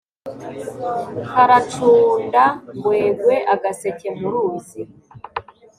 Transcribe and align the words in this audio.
Karacunda 1.31 2.43
ngwegwe-Agaseke 2.75 4.07
mu 4.17 4.27
ruzi. 4.33 4.81